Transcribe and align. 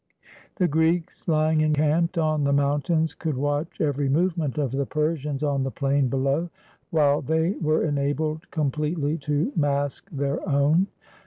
The 0.55 0.67
Greeks, 0.67 1.27
lying 1.27 1.61
encamped 1.61 2.17
on 2.17 2.43
the 2.43 2.51
mountains, 2.53 3.13
could 3.13 3.37
watch 3.37 3.79
every 3.79 4.09
movement 4.09 4.57
of 4.57 4.71
the 4.71 4.87
Persians 4.87 5.43
on 5.43 5.61
the 5.61 5.69
plain 5.69 6.07
below, 6.07 6.49
while 6.89 7.21
they 7.21 7.51
were 7.61 7.83
enabled 7.85 8.49
completely 8.49 9.19
to 9.19 9.51
mask 9.55 10.09
their 10.11 10.41
own. 10.49 10.87